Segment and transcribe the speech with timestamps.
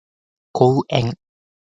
[0.57, 1.13] 公園